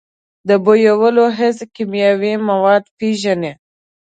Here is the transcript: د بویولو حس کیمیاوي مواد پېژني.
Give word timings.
د 0.47 0.49
بویولو 0.65 1.23
حس 1.37 1.57
کیمیاوي 1.75 2.33
مواد 2.49 2.83
پېژني. 2.97 3.53